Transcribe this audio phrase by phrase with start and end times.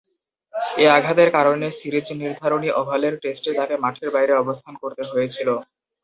[0.77, 5.47] এ আঘাতের কারণে সিরিজ নির্ধারণী ওভালের টেস্টে তাকে মাঠের বাইরে অবস্থান করতে হয়েছিল।